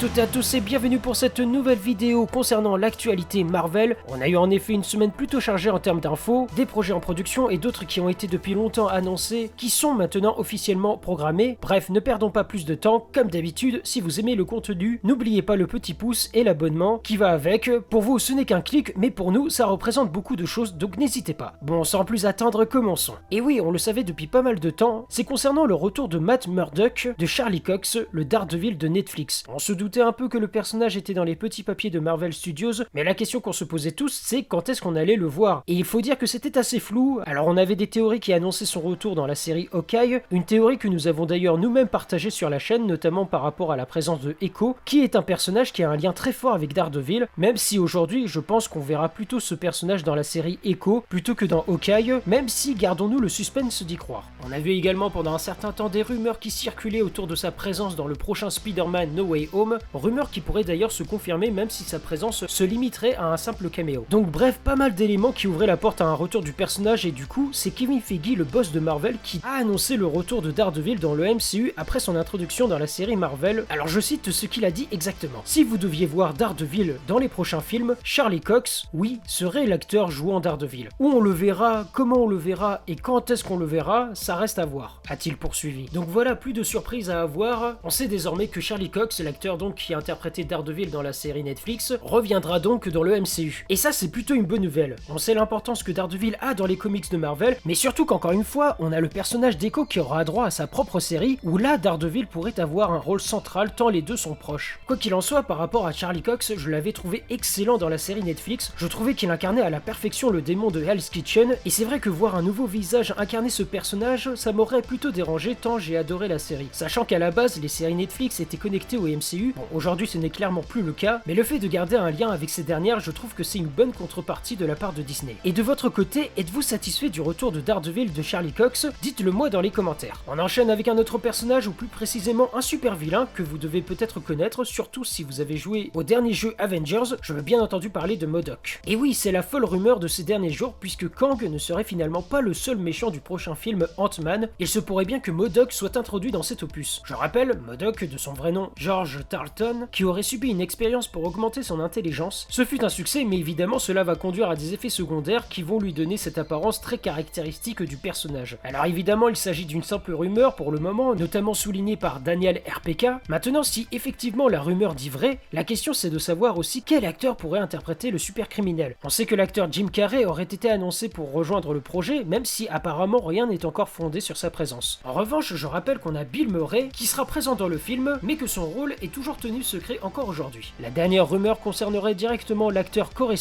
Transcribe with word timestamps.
toutes 0.00 0.18
et 0.18 0.22
à 0.22 0.26
tous 0.26 0.52
et 0.52 0.60
bienvenue 0.60 0.98
pour 0.98 1.16
cette 1.16 1.40
nouvelle 1.40 1.78
vidéo 1.78 2.26
concernant 2.26 2.76
l'actualité 2.76 3.44
Marvel. 3.44 3.96
On 4.08 4.20
a 4.20 4.28
eu 4.28 4.36
en 4.36 4.50
effet 4.50 4.74
une 4.74 4.84
semaine 4.84 5.10
plutôt 5.10 5.40
chargée 5.40 5.70
en 5.70 5.78
termes 5.78 6.00
d'infos, 6.00 6.48
des 6.54 6.66
projets 6.66 6.92
en 6.92 7.00
production 7.00 7.48
et 7.48 7.56
d'autres 7.56 7.86
qui 7.86 8.00
ont 8.00 8.10
été 8.10 8.26
depuis 8.26 8.52
longtemps 8.52 8.88
annoncés, 8.88 9.50
qui 9.56 9.70
sont 9.70 9.94
maintenant 9.94 10.34
officiellement 10.36 10.98
programmés. 10.98 11.56
Bref, 11.62 11.88
ne 11.88 12.00
perdons 12.00 12.30
pas 12.30 12.44
plus 12.44 12.66
de 12.66 12.74
temps, 12.74 13.06
comme 13.14 13.30
d'habitude, 13.30 13.80
si 13.84 14.02
vous 14.02 14.20
aimez 14.20 14.34
le 14.34 14.44
contenu, 14.44 15.00
n'oubliez 15.02 15.40
pas 15.40 15.56
le 15.56 15.66
petit 15.66 15.94
pouce 15.94 16.28
et 16.34 16.44
l'abonnement 16.44 16.98
qui 16.98 17.16
va 17.16 17.30
avec. 17.30 17.70
Pour 17.88 18.02
vous, 18.02 18.18
ce 18.18 18.34
n'est 18.34 18.44
qu'un 18.44 18.60
clic, 18.60 18.92
mais 18.98 19.10
pour 19.10 19.32
nous, 19.32 19.48
ça 19.48 19.64
représente 19.64 20.12
beaucoup 20.12 20.36
de 20.36 20.44
choses, 20.44 20.74
donc 20.74 20.98
n'hésitez 20.98 21.34
pas. 21.34 21.54
Bon, 21.62 21.84
sans 21.84 22.04
plus 22.04 22.26
attendre, 22.26 22.66
commençons. 22.66 23.14
Et 23.30 23.40
oui, 23.40 23.62
on 23.62 23.70
le 23.70 23.78
savait 23.78 24.04
depuis 24.04 24.26
pas 24.26 24.42
mal 24.42 24.60
de 24.60 24.70
temps, 24.70 25.06
c'est 25.08 25.24
concernant 25.24 25.64
le 25.64 25.74
retour 25.74 26.08
de 26.08 26.18
Matt 26.18 26.48
Murdock 26.48 27.08
de 27.16 27.26
Charlie 27.26 27.62
Cox, 27.62 27.98
le 28.10 28.26
Daredevil 28.26 28.76
de 28.76 28.88
Netflix. 28.88 29.44
Doutait 29.86 30.00
un 30.00 30.10
peu 30.10 30.28
que 30.28 30.36
le 30.36 30.48
personnage 30.48 30.96
était 30.96 31.14
dans 31.14 31.22
les 31.22 31.36
petits 31.36 31.62
papiers 31.62 31.90
de 31.90 32.00
Marvel 32.00 32.32
Studios, 32.32 32.82
mais 32.92 33.04
la 33.04 33.14
question 33.14 33.40
qu'on 33.40 33.52
se 33.52 33.62
posait 33.62 33.92
tous, 33.92 34.20
c'est 34.20 34.42
quand 34.42 34.68
est-ce 34.68 34.82
qu'on 34.82 34.96
allait 34.96 35.14
le 35.14 35.26
voir? 35.26 35.62
Et 35.68 35.74
il 35.74 35.84
faut 35.84 36.00
dire 36.00 36.18
que 36.18 36.26
c'était 36.26 36.58
assez 36.58 36.80
flou. 36.80 37.20
Alors 37.24 37.46
on 37.46 37.56
avait 37.56 37.76
des 37.76 37.86
théories 37.86 38.18
qui 38.18 38.32
annonçaient 38.32 38.66
son 38.66 38.80
retour 38.80 39.14
dans 39.14 39.28
la 39.28 39.36
série 39.36 39.68
Hawkeye, 39.72 40.22
une 40.32 40.42
théorie 40.42 40.78
que 40.78 40.88
nous 40.88 41.06
avons 41.06 41.24
d'ailleurs 41.24 41.56
nous-mêmes 41.56 41.86
partagée 41.86 42.30
sur 42.30 42.50
la 42.50 42.58
chaîne, 42.58 42.84
notamment 42.84 43.26
par 43.26 43.42
rapport 43.42 43.70
à 43.70 43.76
la 43.76 43.86
présence 43.86 44.20
de 44.22 44.34
Echo, 44.40 44.74
qui 44.84 45.04
est 45.04 45.14
un 45.14 45.22
personnage 45.22 45.72
qui 45.72 45.84
a 45.84 45.90
un 45.90 45.96
lien 45.96 46.12
très 46.12 46.32
fort 46.32 46.54
avec 46.54 46.74
Daredevil, 46.74 47.28
même 47.36 47.56
si 47.56 47.78
aujourd'hui 47.78 48.26
je 48.26 48.40
pense 48.40 48.66
qu'on 48.66 48.80
verra 48.80 49.08
plutôt 49.08 49.38
ce 49.38 49.54
personnage 49.54 50.02
dans 50.02 50.16
la 50.16 50.24
série 50.24 50.58
Echo 50.64 51.04
plutôt 51.08 51.36
que 51.36 51.44
dans 51.44 51.64
Hawkeye, 51.68 52.22
même 52.26 52.48
si 52.48 52.74
gardons-nous 52.74 53.20
le 53.20 53.28
suspense 53.28 53.84
d'y 53.84 53.94
croire. 53.94 54.24
On 54.44 54.50
a 54.50 54.58
vu 54.58 54.72
également 54.72 55.10
pendant 55.10 55.34
un 55.34 55.38
certain 55.38 55.70
temps 55.70 55.88
des 55.88 56.02
rumeurs 56.02 56.40
qui 56.40 56.50
circulaient 56.50 57.02
autour 57.02 57.28
de 57.28 57.36
sa 57.36 57.52
présence 57.52 57.94
dans 57.94 58.08
le 58.08 58.16
prochain 58.16 58.50
Spider-Man 58.50 59.14
No 59.14 59.22
Way 59.22 59.50
Home, 59.52 59.75
rumeur 59.94 60.30
qui 60.30 60.40
pourrait 60.40 60.64
d'ailleurs 60.64 60.92
se 60.92 61.02
confirmer 61.02 61.50
même 61.50 61.70
si 61.70 61.84
sa 61.84 61.98
présence 61.98 62.46
se 62.46 62.64
limiterait 62.64 63.14
à 63.14 63.26
un 63.26 63.36
simple 63.36 63.68
caméo. 63.68 64.06
Donc 64.10 64.30
bref, 64.30 64.58
pas 64.62 64.76
mal 64.76 64.94
d'éléments 64.94 65.32
qui 65.32 65.46
ouvraient 65.46 65.66
la 65.66 65.76
porte 65.76 66.00
à 66.00 66.06
un 66.06 66.14
retour 66.14 66.42
du 66.42 66.52
personnage 66.52 67.06
et 67.06 67.12
du 67.12 67.26
coup, 67.26 67.50
c'est 67.52 67.70
Kevin 67.70 68.00
Feige, 68.00 68.36
le 68.36 68.44
boss 68.44 68.72
de 68.72 68.80
Marvel, 68.80 69.16
qui 69.22 69.40
a 69.44 69.60
annoncé 69.60 69.96
le 69.96 70.06
retour 70.06 70.42
de 70.42 70.50
Daredevil 70.50 70.98
dans 70.98 71.14
le 71.14 71.24
MCU 71.34 71.72
après 71.76 72.00
son 72.00 72.16
introduction 72.16 72.68
dans 72.68 72.78
la 72.78 72.86
série 72.86 73.16
Marvel. 73.16 73.64
Alors 73.68 73.88
je 73.88 74.00
cite 74.00 74.30
ce 74.30 74.46
qu'il 74.46 74.64
a 74.64 74.70
dit 74.70 74.88
exactement. 74.92 75.42
Si 75.44 75.64
vous 75.64 75.76
deviez 75.76 76.06
voir 76.06 76.34
Daredevil 76.34 76.96
dans 77.06 77.18
les 77.18 77.28
prochains 77.28 77.60
films, 77.60 77.96
Charlie 78.02 78.40
Cox, 78.40 78.86
oui, 78.92 79.20
serait 79.26 79.66
l'acteur 79.66 80.10
jouant 80.10 80.40
Daredevil. 80.40 80.88
Où 80.98 81.08
on 81.08 81.20
le 81.20 81.30
verra, 81.30 81.86
comment 81.92 82.24
on 82.24 82.28
le 82.28 82.36
verra 82.36 82.80
et 82.88 82.96
quand 82.96 83.30
est-ce 83.30 83.44
qu'on 83.44 83.58
le 83.58 83.66
verra, 83.66 84.10
ça 84.14 84.36
reste 84.36 84.58
à 84.58 84.66
voir, 84.66 85.00
a-t-il 85.08 85.36
poursuivi. 85.36 85.86
Donc 85.92 86.08
voilà, 86.08 86.36
plus 86.36 86.52
de 86.52 86.62
surprises 86.62 87.10
à 87.10 87.22
avoir. 87.22 87.76
On 87.84 87.90
sait 87.90 88.08
désormais 88.08 88.48
que 88.48 88.60
Charlie 88.60 88.90
Cox, 88.90 89.20
l'acteur 89.20 89.56
qui 89.72 89.94
a 89.94 89.98
interprété 89.98 90.44
Daredevil 90.44 90.90
dans 90.90 91.02
la 91.02 91.12
série 91.12 91.42
Netflix, 91.42 91.94
reviendra 92.02 92.60
donc 92.60 92.88
dans 92.88 93.02
le 93.02 93.20
MCU. 93.20 93.64
Et 93.68 93.76
ça, 93.76 93.92
c'est 93.92 94.10
plutôt 94.10 94.34
une 94.34 94.44
bonne 94.44 94.62
nouvelle. 94.62 94.96
On 95.08 95.18
sait 95.18 95.34
l'importance 95.34 95.82
que 95.82 95.92
Daredevil 95.92 96.36
a 96.40 96.54
dans 96.54 96.66
les 96.66 96.76
comics 96.76 97.10
de 97.10 97.16
Marvel, 97.16 97.56
mais 97.64 97.74
surtout 97.74 98.06
qu'encore 98.06 98.32
une 98.32 98.44
fois, 98.44 98.76
on 98.78 98.92
a 98.92 99.00
le 99.00 99.08
personnage 99.08 99.58
d'Echo 99.58 99.84
qui 99.84 100.00
aura 100.00 100.24
droit 100.24 100.46
à 100.46 100.50
sa 100.50 100.66
propre 100.66 101.00
série, 101.00 101.38
où 101.42 101.58
là, 101.58 101.78
Daredevil 101.78 102.26
pourrait 102.26 102.60
avoir 102.60 102.92
un 102.92 102.98
rôle 102.98 103.20
central 103.20 103.74
tant 103.74 103.88
les 103.88 104.02
deux 104.02 104.16
sont 104.16 104.34
proches. 104.34 104.78
Quoi 104.86 104.96
qu'il 104.96 105.14
en 105.14 105.20
soit, 105.20 105.42
par 105.42 105.58
rapport 105.58 105.86
à 105.86 105.92
Charlie 105.92 106.22
Cox, 106.22 106.54
je 106.56 106.70
l'avais 106.70 106.92
trouvé 106.92 107.24
excellent 107.30 107.78
dans 107.78 107.88
la 107.88 107.98
série 107.98 108.22
Netflix, 108.22 108.72
je 108.76 108.86
trouvais 108.86 109.14
qu'il 109.14 109.30
incarnait 109.30 109.62
à 109.62 109.70
la 109.70 109.80
perfection 109.80 110.30
le 110.30 110.42
démon 110.42 110.70
de 110.70 110.82
Hell's 110.82 111.10
Kitchen, 111.10 111.56
et 111.64 111.70
c'est 111.70 111.84
vrai 111.84 112.00
que 112.00 112.10
voir 112.10 112.36
un 112.36 112.42
nouveau 112.42 112.66
visage 112.66 113.14
incarner 113.16 113.50
ce 113.50 113.62
personnage, 113.62 114.34
ça 114.34 114.52
m'aurait 114.52 114.82
plutôt 114.82 115.10
dérangé 115.10 115.54
tant 115.54 115.78
j'ai 115.78 115.96
adoré 115.96 116.28
la 116.28 116.38
série. 116.38 116.68
Sachant 116.72 117.04
qu'à 117.04 117.18
la 117.18 117.30
base, 117.30 117.60
les 117.60 117.68
séries 117.68 117.94
Netflix 117.94 118.40
étaient 118.40 118.56
connectées 118.56 118.96
au 118.96 119.06
MCU, 119.06 119.45
bon, 119.52 119.64
aujourd'hui 119.72 120.06
ce 120.06 120.18
n'est 120.18 120.30
clairement 120.30 120.62
plus 120.62 120.82
le 120.82 120.92
cas, 120.92 121.20
mais 121.26 121.34
le 121.34 121.42
fait 121.42 121.58
de 121.58 121.68
garder 121.68 121.96
un 121.96 122.10
lien 122.10 122.30
avec 122.30 122.50
ces 122.50 122.62
dernières, 122.62 123.00
je 123.00 123.10
trouve 123.10 123.34
que 123.34 123.44
c'est 123.44 123.58
une 123.58 123.66
bonne 123.66 123.92
contrepartie 123.92 124.56
de 124.56 124.66
la 124.66 124.76
part 124.76 124.92
de 124.92 125.02
Disney. 125.02 125.36
Et 125.44 125.52
de 125.52 125.62
votre 125.62 125.88
côté, 125.88 126.30
êtes-vous 126.36 126.62
satisfait 126.62 127.08
du 127.08 127.20
retour 127.20 127.52
de 127.52 127.60
Daredevil 127.60 128.12
de 128.12 128.22
Charlie 128.22 128.52
Cox? 128.52 128.86
Dites-le 129.02 129.30
moi 129.30 129.50
dans 129.50 129.60
les 129.60 129.70
commentaires. 129.70 130.22
On 130.26 130.38
enchaîne 130.38 130.70
avec 130.70 130.88
un 130.88 130.98
autre 130.98 131.18
personnage, 131.18 131.66
ou 131.66 131.72
plus 131.72 131.86
précisément 131.86 132.50
un 132.54 132.60
super 132.60 132.96
vilain 132.96 133.28
que 133.34 133.42
vous 133.42 133.58
devez 133.58 133.82
peut-être 133.82 134.20
connaître, 134.20 134.64
surtout 134.64 135.04
si 135.04 135.22
vous 135.22 135.40
avez 135.40 135.56
joué 135.56 135.90
au 135.94 136.02
dernier 136.02 136.32
jeu 136.32 136.54
Avengers, 136.58 137.16
je 137.22 137.32
veux 137.32 137.42
bien 137.42 137.60
entendu 137.60 137.90
parler 137.90 138.16
de 138.16 138.26
Modok. 138.26 138.80
Et 138.86 138.96
oui, 138.96 139.14
c'est 139.14 139.32
la 139.32 139.42
folle 139.42 139.64
rumeur 139.64 140.00
de 140.00 140.08
ces 140.08 140.22
derniers 140.22 140.50
jours, 140.50 140.74
puisque 140.74 141.08
Kang 141.08 141.42
ne 141.42 141.58
serait 141.58 141.84
finalement 141.84 142.22
pas 142.22 142.40
le 142.40 142.54
seul 142.54 142.76
méchant 142.76 143.10
du 143.10 143.20
prochain 143.20 143.54
film 143.54 143.86
Ant-Man, 143.96 144.48
il 144.58 144.68
se 144.68 144.78
pourrait 144.78 145.04
bien 145.04 145.20
que 145.20 145.30
Modok 145.30 145.72
soit 145.72 145.96
introduit 145.96 146.32
dans 146.32 146.42
cet 146.42 146.62
opus. 146.62 147.02
Je 147.04 147.14
rappelle, 147.14 147.58
Modok, 147.66 148.04
de 148.04 148.18
son 148.18 148.32
vrai 148.32 148.52
nom 148.52 148.70
George 148.76 149.20
Tarleton, 149.36 149.86
qui 149.92 150.04
aurait 150.04 150.22
subi 150.22 150.48
une 150.48 150.62
expérience 150.62 151.08
pour 151.08 151.24
augmenter 151.24 151.62
son 151.62 151.80
intelligence. 151.80 152.46
Ce 152.48 152.64
fut 152.64 152.82
un 152.82 152.88
succès, 152.88 153.22
mais 153.24 153.36
évidemment 153.36 153.78
cela 153.78 154.02
va 154.02 154.14
conduire 154.14 154.48
à 154.48 154.56
des 154.56 154.72
effets 154.72 154.88
secondaires 154.88 155.48
qui 155.48 155.62
vont 155.62 155.78
lui 155.78 155.92
donner 155.92 156.16
cette 156.16 156.38
apparence 156.38 156.80
très 156.80 156.96
caractéristique 156.96 157.82
du 157.82 157.98
personnage. 157.98 158.56
Alors 158.64 158.86
évidemment, 158.86 159.28
il 159.28 159.36
s'agit 159.36 159.66
d'une 159.66 159.82
simple 159.82 160.14
rumeur 160.14 160.56
pour 160.56 160.72
le 160.72 160.78
moment, 160.78 161.14
notamment 161.14 161.52
soulignée 161.52 161.98
par 161.98 162.20
Daniel 162.20 162.62
RPK. 162.66 163.08
Maintenant, 163.28 163.62
si 163.62 163.86
effectivement 163.92 164.48
la 164.48 164.62
rumeur 164.62 164.94
dit 164.94 165.10
vrai, 165.10 165.38
la 165.52 165.64
question 165.64 165.92
c'est 165.92 166.08
de 166.08 166.18
savoir 166.18 166.56
aussi 166.56 166.82
quel 166.82 167.04
acteur 167.04 167.36
pourrait 167.36 167.60
interpréter 167.60 168.10
le 168.10 168.16
super 168.16 168.48
criminel. 168.48 168.96
On 169.04 169.10
sait 169.10 169.26
que 169.26 169.34
l'acteur 169.34 169.68
Jim 169.70 169.88
Carrey 169.92 170.24
aurait 170.24 170.44
été 170.44 170.70
annoncé 170.70 171.10
pour 171.10 171.30
rejoindre 171.30 171.74
le 171.74 171.82
projet, 171.82 172.24
même 172.24 172.46
si 172.46 172.68
apparemment 172.68 173.20
rien 173.20 173.46
n'est 173.46 173.66
encore 173.66 173.90
fondé 173.90 174.22
sur 174.22 174.38
sa 174.38 174.48
présence. 174.48 174.98
En 175.04 175.12
revanche, 175.12 175.54
je 175.54 175.66
rappelle 175.66 175.98
qu'on 175.98 176.14
a 176.14 176.24
Bill 176.24 176.50
Murray 176.50 176.88
qui 176.90 177.04
sera 177.04 177.26
présent 177.26 177.54
dans 177.54 177.68
le 177.68 177.76
film, 177.76 178.18
mais 178.22 178.36
que 178.36 178.46
son 178.46 178.64
rôle 178.64 178.94
est 179.02 179.12
toujours 179.12 179.25
tenu 179.34 179.64
secret 179.64 179.98
encore 180.02 180.28
aujourd'hui. 180.28 180.72
La 180.78 180.90
dernière 180.90 181.28
rumeur 181.28 181.58
concernerait 181.58 182.14
directement 182.14 182.70
l'acteur 182.70 183.10
Corey 183.10 183.34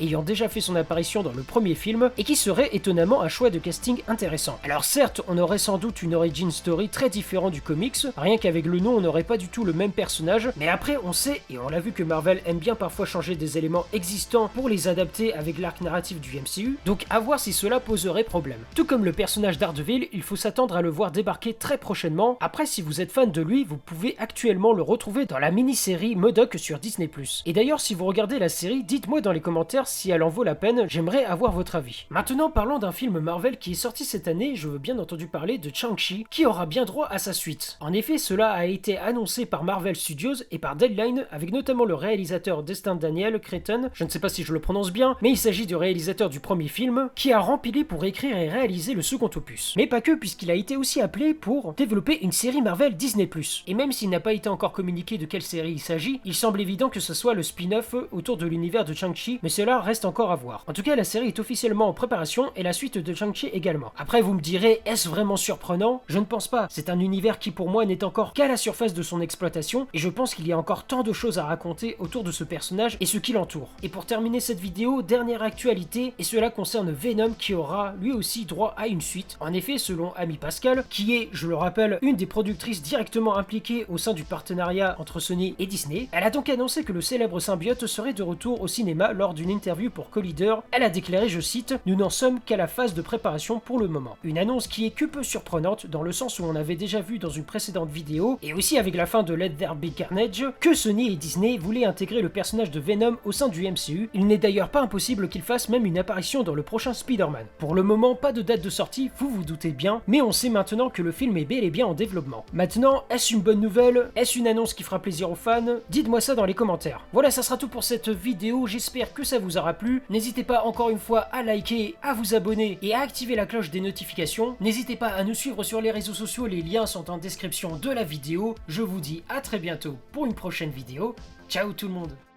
ayant 0.00 0.22
déjà 0.22 0.48
fait 0.48 0.60
son 0.60 0.76
apparition 0.76 1.22
dans 1.22 1.32
le 1.32 1.42
premier 1.42 1.74
film, 1.74 2.10
et 2.16 2.24
qui 2.24 2.36
serait 2.36 2.70
étonnamment 2.72 3.22
un 3.22 3.28
choix 3.28 3.50
de 3.50 3.58
casting 3.58 4.02
intéressant. 4.08 4.58
Alors 4.62 4.84
certes, 4.84 5.20
on 5.28 5.38
aurait 5.38 5.58
sans 5.58 5.78
doute 5.78 6.02
une 6.02 6.14
origin 6.14 6.50
story 6.50 6.88
très 6.88 7.10
différente 7.10 7.52
du 7.52 7.62
comics, 7.62 8.06
rien 8.16 8.38
qu'avec 8.38 8.66
le 8.66 8.78
nom 8.78 8.96
on 8.96 9.00
n'aurait 9.00 9.24
pas 9.24 9.36
du 9.36 9.48
tout 9.48 9.64
le 9.64 9.72
même 9.72 9.90
personnage, 9.90 10.50
mais 10.56 10.68
après 10.68 10.96
on 11.02 11.12
sait, 11.12 11.42
et 11.50 11.58
on 11.58 11.68
l'a 11.68 11.80
vu 11.80 11.92
que 11.92 12.02
Marvel 12.02 12.40
aime 12.46 12.58
bien 12.58 12.74
parfois 12.74 13.06
changer 13.06 13.34
des 13.34 13.58
éléments 13.58 13.86
existants 13.92 14.48
pour 14.54 14.68
les 14.68 14.86
adapter 14.86 15.34
avec 15.34 15.58
l'arc 15.58 15.80
narratif 15.80 16.20
du 16.20 16.38
MCU, 16.38 16.78
donc 16.84 17.04
à 17.10 17.18
voir 17.18 17.40
si 17.40 17.52
cela 17.52 17.80
poserait 17.80 18.24
problème. 18.24 18.60
Tout 18.74 18.84
comme 18.84 19.04
le 19.04 19.12
personnage 19.12 19.58
d'Ardeville, 19.58 20.08
il 20.12 20.22
faut 20.22 20.36
s'attendre 20.36 20.76
à 20.76 20.82
le 20.82 20.90
voir 20.90 21.10
débarquer 21.10 21.54
très 21.54 21.78
prochainement, 21.78 22.36
après 22.40 22.66
si 22.66 22.82
vous 22.82 23.00
êtes 23.00 23.12
fan 23.12 23.32
de 23.32 23.42
lui, 23.42 23.64
vous 23.64 23.78
pouvez 23.78 24.14
actuellement 24.18 24.72
le 24.72 24.82
retrouver 24.82 25.26
dans 25.26 25.31
la 25.40 25.50
mini-série 25.50 26.14
Modoc 26.14 26.54
sur 26.56 26.78
Disney+. 26.78 27.10
Et 27.46 27.52
d'ailleurs 27.52 27.80
si 27.80 27.94
vous 27.94 28.04
regardez 28.04 28.38
la 28.38 28.48
série, 28.48 28.84
dites-moi 28.84 29.20
dans 29.20 29.32
les 29.32 29.40
commentaires 29.40 29.88
si 29.88 30.10
elle 30.10 30.22
en 30.22 30.28
vaut 30.28 30.44
la 30.44 30.54
peine, 30.54 30.84
j'aimerais 30.88 31.24
avoir 31.24 31.52
votre 31.52 31.74
avis. 31.74 32.06
Maintenant 32.10 32.50
parlons 32.50 32.78
d'un 32.78 32.92
film 32.92 33.18
Marvel 33.18 33.58
qui 33.58 33.72
est 33.72 33.74
sorti 33.74 34.04
cette 34.04 34.28
année, 34.28 34.54
je 34.54 34.68
veux 34.68 34.78
bien 34.78 34.98
entendu 34.98 35.26
parler 35.26 35.58
de 35.58 35.70
Chang-Chi, 35.74 36.24
qui 36.30 36.46
aura 36.46 36.66
bien 36.66 36.84
droit 36.84 37.08
à 37.10 37.18
sa 37.18 37.32
suite. 37.32 37.76
En 37.80 37.92
effet, 37.92 38.18
cela 38.18 38.52
a 38.52 38.66
été 38.66 38.98
annoncé 38.98 39.44
par 39.44 39.64
Marvel 39.64 39.96
Studios 39.96 40.44
et 40.52 40.58
par 40.58 40.76
Deadline, 40.76 41.26
avec 41.32 41.52
notamment 41.52 41.84
le 41.84 41.94
réalisateur 41.94 42.62
Destin 42.62 42.94
Daniel 42.94 43.40
Creighton, 43.40 43.90
je 43.92 44.04
ne 44.04 44.08
sais 44.08 44.20
pas 44.20 44.28
si 44.28 44.44
je 44.44 44.52
le 44.52 44.60
prononce 44.60 44.92
bien, 44.92 45.16
mais 45.20 45.30
il 45.30 45.38
s'agit 45.38 45.66
du 45.66 45.74
réalisateur 45.74 46.30
du 46.30 46.38
premier 46.38 46.68
film, 46.68 47.10
qui 47.16 47.32
a 47.32 47.40
rempli 47.40 47.72
pour 47.84 48.04
écrire 48.04 48.36
et 48.36 48.48
réaliser 48.48 48.92
le 48.94 49.02
second 49.02 49.30
opus. 49.34 49.74
Mais 49.76 49.86
pas 49.86 50.00
que, 50.00 50.14
puisqu'il 50.14 50.50
a 50.50 50.54
été 50.54 50.76
aussi 50.76 51.00
appelé 51.00 51.32
pour 51.32 51.72
développer 51.72 52.22
une 52.22 52.32
série 52.32 52.60
Marvel 52.60 52.96
Disney+. 52.96 53.28
Et 53.66 53.74
même 53.74 53.92
s'il 53.92 54.10
n'a 54.10 54.20
pas 54.20 54.34
été 54.34 54.48
encore 54.48 54.72
communiqué 54.72 55.16
de 55.22 55.26
quelle 55.26 55.42
série 55.42 55.70
il 55.70 55.78
s'agit, 55.78 56.20
il 56.24 56.34
semble 56.34 56.60
évident 56.60 56.88
que 56.88 56.98
ce 56.98 57.14
soit 57.14 57.34
le 57.34 57.44
spin-off 57.44 57.94
autour 58.10 58.36
de 58.36 58.44
l'univers 58.44 58.84
de 58.84 58.92
Chang-Chi, 58.92 59.38
mais 59.44 59.48
cela 59.48 59.80
reste 59.80 60.04
encore 60.04 60.32
à 60.32 60.36
voir. 60.36 60.64
En 60.66 60.72
tout 60.72 60.82
cas, 60.82 60.96
la 60.96 61.04
série 61.04 61.28
est 61.28 61.38
officiellement 61.38 61.86
en 61.86 61.92
préparation 61.92 62.50
et 62.56 62.64
la 62.64 62.72
suite 62.72 62.98
de 62.98 63.14
Chang-Chi 63.14 63.46
également. 63.52 63.92
Après, 63.96 64.20
vous 64.20 64.34
me 64.34 64.40
direz, 64.40 64.82
est-ce 64.84 65.08
vraiment 65.08 65.36
surprenant? 65.36 66.02
Je 66.08 66.18
ne 66.18 66.24
pense 66.24 66.48
pas. 66.48 66.66
C'est 66.70 66.90
un 66.90 66.98
univers 66.98 67.38
qui 67.38 67.52
pour 67.52 67.70
moi 67.70 67.86
n'est 67.86 68.02
encore 68.02 68.32
qu'à 68.32 68.48
la 68.48 68.56
surface 68.56 68.94
de 68.94 69.02
son 69.02 69.20
exploitation, 69.20 69.86
et 69.94 69.98
je 69.98 70.08
pense 70.08 70.34
qu'il 70.34 70.48
y 70.48 70.52
a 70.52 70.58
encore 70.58 70.84
tant 70.84 71.04
de 71.04 71.12
choses 71.12 71.38
à 71.38 71.44
raconter 71.44 71.94
autour 72.00 72.24
de 72.24 72.32
ce 72.32 72.42
personnage 72.42 72.96
et 73.00 73.06
ce 73.06 73.18
qui 73.18 73.32
l'entoure. 73.32 73.68
Et 73.84 73.88
pour 73.88 74.06
terminer 74.06 74.40
cette 74.40 74.58
vidéo, 74.58 75.02
dernière 75.02 75.44
actualité, 75.44 76.14
et 76.18 76.24
cela 76.24 76.50
concerne 76.50 76.90
Venom 76.90 77.34
qui 77.38 77.54
aura 77.54 77.94
lui 78.00 78.10
aussi 78.10 78.44
droit 78.44 78.74
à 78.76 78.88
une 78.88 79.00
suite. 79.00 79.36
En 79.38 79.52
effet, 79.52 79.78
selon 79.78 80.12
Amy 80.16 80.36
Pascal, 80.36 80.84
qui 80.90 81.14
est, 81.14 81.28
je 81.30 81.46
le 81.46 81.54
rappelle, 81.54 82.00
une 82.02 82.16
des 82.16 82.26
productrices 82.26 82.82
directement 82.82 83.36
impliquées 83.36 83.86
au 83.88 83.98
sein 83.98 84.14
du 84.14 84.24
partenariat 84.24 84.96
Sony 85.20 85.54
et 85.58 85.66
Disney, 85.66 86.08
elle 86.12 86.24
a 86.24 86.30
donc 86.30 86.48
annoncé 86.48 86.84
que 86.84 86.92
le 86.92 87.00
célèbre 87.00 87.40
symbiote 87.40 87.86
serait 87.86 88.12
de 88.12 88.22
retour 88.22 88.60
au 88.60 88.68
cinéma 88.68 89.12
lors 89.12 89.34
d'une 89.34 89.50
interview 89.50 89.90
pour 89.90 90.10
Collider. 90.10 90.54
Elle 90.70 90.82
a 90.82 90.90
déclaré, 90.90 91.28
je 91.28 91.40
cite, 91.40 91.74
Nous 91.86 91.96
n'en 91.96 92.10
sommes 92.10 92.40
qu'à 92.40 92.56
la 92.56 92.66
phase 92.66 92.94
de 92.94 93.02
préparation 93.02 93.60
pour 93.60 93.78
le 93.78 93.88
moment. 93.88 94.16
Une 94.24 94.38
annonce 94.38 94.66
qui 94.66 94.86
est 94.86 94.90
que 94.90 95.04
peu 95.04 95.22
surprenante 95.22 95.86
dans 95.86 96.02
le 96.02 96.12
sens 96.12 96.38
où 96.38 96.44
on 96.44 96.56
avait 96.56 96.76
déjà 96.76 97.00
vu 97.00 97.18
dans 97.18 97.30
une 97.30 97.44
précédente 97.44 97.90
vidéo, 97.90 98.38
et 98.42 98.54
aussi 98.54 98.78
avec 98.78 98.94
la 98.94 99.06
fin 99.06 99.22
de 99.22 99.34
Let 99.34 99.50
There 99.50 99.74
Be 99.74 99.94
Carnage, 99.94 100.46
que 100.60 100.74
Sony 100.74 101.12
et 101.12 101.16
Disney 101.16 101.58
voulaient 101.58 101.84
intégrer 101.84 102.22
le 102.22 102.28
personnage 102.28 102.70
de 102.70 102.80
Venom 102.80 103.16
au 103.24 103.32
sein 103.32 103.48
du 103.48 103.62
MCU. 103.62 104.08
Il 104.14 104.26
n'est 104.26 104.38
d'ailleurs 104.38 104.70
pas 104.70 104.82
impossible 104.82 105.28
qu'il 105.28 105.42
fasse 105.42 105.68
même 105.68 105.86
une 105.86 105.98
apparition 105.98 106.42
dans 106.42 106.54
le 106.54 106.62
prochain 106.62 106.92
Spider-Man. 106.92 107.46
Pour 107.58 107.74
le 107.74 107.82
moment, 107.82 108.14
pas 108.14 108.32
de 108.32 108.42
date 108.42 108.62
de 108.62 108.70
sortie, 108.70 109.10
vous 109.18 109.28
vous 109.28 109.44
doutez 109.44 109.70
bien, 109.70 110.00
mais 110.06 110.22
on 110.22 110.32
sait 110.32 110.48
maintenant 110.48 110.90
que 110.90 111.02
le 111.02 111.12
film 111.12 111.36
est 111.36 111.44
bel 111.44 111.64
et 111.64 111.70
bien 111.70 111.86
en 111.86 111.94
développement. 111.94 112.44
Maintenant, 112.52 113.04
est-ce 113.10 113.34
une 113.34 113.40
bonne 113.40 113.60
nouvelle? 113.60 114.10
Est-ce 114.16 114.38
une 114.38 114.46
annonce 114.46 114.74
qui 114.74 114.82
fera 114.82 115.01
plaisir 115.02 115.30
aux 115.30 115.34
fans 115.34 115.80
Dites-moi 115.90 116.22
ça 116.22 116.34
dans 116.34 116.46
les 116.46 116.54
commentaires. 116.54 117.04
Voilà, 117.12 117.30
ça 117.30 117.42
sera 117.42 117.58
tout 117.58 117.68
pour 117.68 117.84
cette 117.84 118.08
vidéo, 118.08 118.66
j'espère 118.66 119.12
que 119.12 119.24
ça 119.24 119.38
vous 119.38 119.58
aura 119.58 119.74
plu. 119.74 120.02
N'hésitez 120.08 120.44
pas 120.44 120.62
encore 120.62 120.88
une 120.88 120.98
fois 120.98 121.20
à 121.32 121.42
liker, 121.42 121.96
à 122.02 122.14
vous 122.14 122.34
abonner 122.34 122.78
et 122.80 122.94
à 122.94 123.00
activer 123.00 123.36
la 123.36 123.44
cloche 123.44 123.70
des 123.70 123.80
notifications. 123.80 124.56
N'hésitez 124.60 124.96
pas 124.96 125.08
à 125.08 125.24
nous 125.24 125.34
suivre 125.34 125.62
sur 125.62 125.82
les 125.82 125.90
réseaux 125.90 126.14
sociaux, 126.14 126.46
les 126.46 126.62
liens 126.62 126.86
sont 126.86 127.10
en 127.10 127.18
description 127.18 127.76
de 127.76 127.90
la 127.90 128.04
vidéo. 128.04 128.54
Je 128.68 128.82
vous 128.82 129.00
dis 129.00 129.22
à 129.28 129.42
très 129.42 129.58
bientôt 129.58 129.96
pour 130.12 130.24
une 130.24 130.34
prochaine 130.34 130.70
vidéo. 130.70 131.14
Ciao 131.48 131.72
tout 131.72 131.88
le 131.88 131.94
monde 131.94 132.31